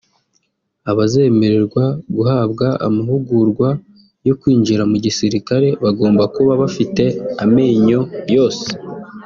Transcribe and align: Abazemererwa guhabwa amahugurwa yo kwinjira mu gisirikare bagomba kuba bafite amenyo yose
Abazemererwa 0.91 1.83
guhabwa 2.15 2.67
amahugurwa 2.87 3.67
yo 4.27 4.33
kwinjira 4.39 4.83
mu 4.91 4.97
gisirikare 5.05 5.67
bagomba 5.83 6.23
kuba 6.35 6.53
bafite 6.61 7.03
amenyo 7.43 7.99
yose 8.35 8.67